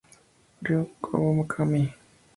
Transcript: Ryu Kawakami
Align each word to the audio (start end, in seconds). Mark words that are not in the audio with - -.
Ryu 0.63 0.79
Kawakami 1.03 1.81